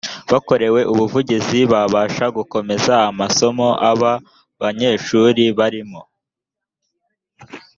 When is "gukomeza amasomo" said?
2.37-3.67